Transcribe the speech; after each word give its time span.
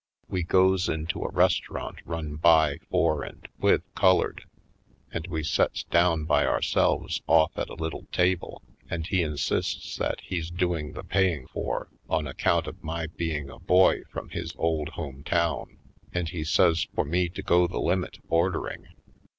We 0.27 0.41
goes 0.41 0.89
into 0.89 1.21
a 1.21 1.29
restaurant 1.31 1.99
run 2.05 2.37
by, 2.37 2.79
for 2.89 3.21
and 3.21 3.47
w^ith 3.61 3.83
colored, 3.93 4.45
and 5.11 5.27
we 5.27 5.43
sets 5.43 5.83
down 5.83 6.25
by 6.25 6.43
ourselves 6.43 7.21
off 7.27 7.55
at 7.55 7.69
a 7.69 7.75
little 7.75 8.07
table 8.11 8.63
and 8.89 9.05
he 9.05 9.21
insists 9.21 9.97
that 9.97 10.21
he's 10.21 10.49
doing 10.49 10.93
the 10.93 11.03
paying 11.03 11.45
for 11.49 11.89
on 12.09 12.25
account 12.25 12.65
of 12.65 12.83
my 12.83 13.05
be 13.15 13.31
ing 13.35 13.51
a 13.51 13.59
boy 13.59 14.01
from 14.11 14.29
his 14.29 14.55
old 14.57 14.89
home 14.89 15.23
town, 15.23 15.77
and 16.11 16.29
he 16.29 16.43
says 16.43 16.87
for 16.95 17.05
me 17.05 17.29
to 17.29 17.43
go 17.43 17.67
the 17.67 17.77
limit, 17.79 18.17
ordering. 18.27 18.87